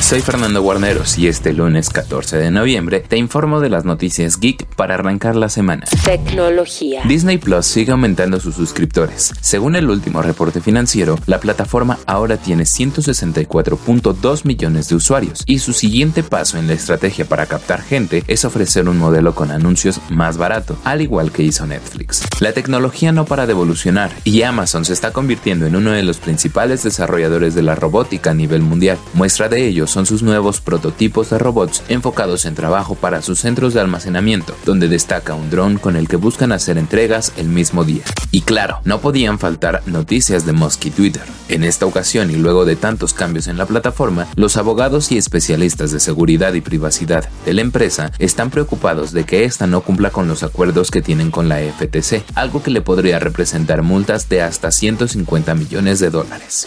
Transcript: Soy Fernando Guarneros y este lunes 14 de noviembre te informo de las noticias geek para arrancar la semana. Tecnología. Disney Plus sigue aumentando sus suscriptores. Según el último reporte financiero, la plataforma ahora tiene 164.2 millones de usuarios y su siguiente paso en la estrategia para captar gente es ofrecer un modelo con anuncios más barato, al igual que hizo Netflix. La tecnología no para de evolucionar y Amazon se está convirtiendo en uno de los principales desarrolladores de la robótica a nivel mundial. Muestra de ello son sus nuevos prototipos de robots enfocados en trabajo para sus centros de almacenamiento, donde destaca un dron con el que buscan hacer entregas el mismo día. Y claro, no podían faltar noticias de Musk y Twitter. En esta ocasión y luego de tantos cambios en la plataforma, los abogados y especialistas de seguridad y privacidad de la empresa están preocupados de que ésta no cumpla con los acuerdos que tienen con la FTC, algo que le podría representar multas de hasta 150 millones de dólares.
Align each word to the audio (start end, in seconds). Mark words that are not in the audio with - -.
Soy 0.00 0.22
Fernando 0.22 0.62
Guarneros 0.62 1.18
y 1.18 1.28
este 1.28 1.52
lunes 1.52 1.90
14 1.90 2.38
de 2.38 2.50
noviembre 2.50 3.00
te 3.00 3.16
informo 3.16 3.60
de 3.60 3.68
las 3.68 3.84
noticias 3.84 4.40
geek 4.40 4.64
para 4.74 4.94
arrancar 4.94 5.36
la 5.36 5.48
semana. 5.48 5.84
Tecnología. 6.04 7.02
Disney 7.04 7.38
Plus 7.38 7.66
sigue 7.66 7.92
aumentando 7.92 8.40
sus 8.40 8.56
suscriptores. 8.56 9.32
Según 9.40 9.76
el 9.76 9.88
último 9.88 10.22
reporte 10.22 10.60
financiero, 10.60 11.16
la 11.26 11.38
plataforma 11.38 11.98
ahora 12.06 12.38
tiene 12.38 12.64
164.2 12.64 14.44
millones 14.46 14.88
de 14.88 14.96
usuarios 14.96 15.44
y 15.46 15.60
su 15.60 15.72
siguiente 15.74 16.24
paso 16.24 16.58
en 16.58 16.66
la 16.66 16.72
estrategia 16.72 17.26
para 17.26 17.46
captar 17.46 17.82
gente 17.82 18.24
es 18.26 18.44
ofrecer 18.44 18.88
un 18.88 18.98
modelo 18.98 19.34
con 19.34 19.52
anuncios 19.52 20.00
más 20.08 20.38
barato, 20.38 20.76
al 20.82 21.02
igual 21.02 21.30
que 21.30 21.44
hizo 21.44 21.66
Netflix. 21.66 22.26
La 22.40 22.52
tecnología 22.52 23.12
no 23.12 23.26
para 23.26 23.46
de 23.46 23.52
evolucionar 23.52 24.10
y 24.24 24.42
Amazon 24.42 24.84
se 24.84 24.94
está 24.94 25.12
convirtiendo 25.12 25.66
en 25.66 25.76
uno 25.76 25.92
de 25.92 26.02
los 26.02 26.16
principales 26.16 26.82
desarrolladores 26.82 27.54
de 27.54 27.62
la 27.62 27.76
robótica 27.76 28.30
a 28.30 28.34
nivel 28.34 28.62
mundial. 28.62 28.98
Muestra 29.14 29.48
de 29.48 29.68
ello 29.68 29.86
son 29.90 30.06
sus 30.06 30.22
nuevos 30.22 30.60
prototipos 30.60 31.30
de 31.30 31.38
robots 31.38 31.82
enfocados 31.88 32.44
en 32.44 32.54
trabajo 32.54 32.94
para 32.94 33.22
sus 33.22 33.40
centros 33.40 33.74
de 33.74 33.80
almacenamiento, 33.80 34.56
donde 34.64 34.88
destaca 34.88 35.34
un 35.34 35.50
dron 35.50 35.78
con 35.78 35.96
el 35.96 36.08
que 36.08 36.16
buscan 36.16 36.52
hacer 36.52 36.78
entregas 36.78 37.32
el 37.36 37.48
mismo 37.48 37.84
día. 37.84 38.02
Y 38.30 38.42
claro, 38.42 38.80
no 38.84 39.00
podían 39.00 39.38
faltar 39.38 39.82
noticias 39.86 40.46
de 40.46 40.52
Musk 40.52 40.86
y 40.86 40.90
Twitter. 40.90 41.22
En 41.48 41.64
esta 41.64 41.86
ocasión 41.86 42.30
y 42.30 42.36
luego 42.36 42.64
de 42.64 42.76
tantos 42.76 43.12
cambios 43.12 43.48
en 43.48 43.58
la 43.58 43.66
plataforma, 43.66 44.26
los 44.36 44.56
abogados 44.56 45.10
y 45.12 45.18
especialistas 45.18 45.90
de 45.90 46.00
seguridad 46.00 46.54
y 46.54 46.60
privacidad 46.60 47.28
de 47.44 47.54
la 47.54 47.60
empresa 47.60 48.12
están 48.18 48.50
preocupados 48.50 49.12
de 49.12 49.24
que 49.24 49.44
ésta 49.44 49.66
no 49.66 49.80
cumpla 49.80 50.10
con 50.10 50.28
los 50.28 50.42
acuerdos 50.42 50.90
que 50.90 51.02
tienen 51.02 51.30
con 51.30 51.48
la 51.48 51.58
FTC, 51.58 52.22
algo 52.34 52.62
que 52.62 52.70
le 52.70 52.80
podría 52.80 53.18
representar 53.18 53.82
multas 53.82 54.28
de 54.28 54.42
hasta 54.42 54.70
150 54.70 55.54
millones 55.54 55.98
de 55.98 56.10
dólares. 56.10 56.66